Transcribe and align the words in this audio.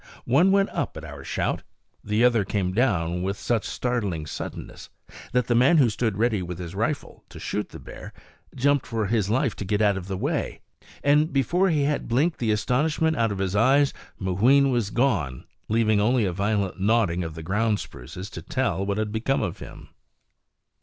One 0.25 0.51
went 0.51 0.71
up 0.71 0.97
at 0.97 1.05
our 1.05 1.23
shout; 1.23 1.61
the 2.03 2.23
other 2.23 2.43
came 2.43 2.71
down 2.73 3.21
with 3.21 3.37
such 3.37 3.65
startling 3.65 4.25
suddenness 4.25 4.89
that 5.31 5.45
the 5.45 5.53
man 5.53 5.77
who 5.77 5.91
stood 5.91 6.17
ready 6.17 6.41
with 6.41 6.57
his 6.57 6.73
rifle, 6.73 7.23
to 7.29 7.39
shoot 7.39 7.69
the 7.69 7.77
bear, 7.77 8.11
jumped 8.55 8.87
for 8.87 9.05
his 9.05 9.29
life 9.29 9.55
to 9.57 9.63
get 9.63 9.79
out 9.79 9.97
of 9.97 10.07
the 10.07 10.17
way; 10.17 10.61
and 11.03 11.31
before 11.31 11.69
he 11.69 11.83
had 11.83 12.07
blinked 12.07 12.39
the 12.39 12.49
astonishment 12.51 13.15
out 13.15 13.31
of 13.31 13.37
his 13.37 13.55
eyes 13.55 13.93
Mooween 14.17 14.71
was 14.71 14.89
gone, 14.89 15.45
leaving 15.69 16.01
only 16.01 16.25
a 16.25 16.33
violent 16.33 16.79
nodding 16.81 17.23
of 17.23 17.35
the 17.35 17.43
ground 17.43 17.79
spruces 17.79 18.31
to 18.31 18.41
tell 18.41 18.83
what 18.83 18.97
had 18.97 19.11
become 19.11 19.43
of 19.43 19.59
him. 19.59 19.89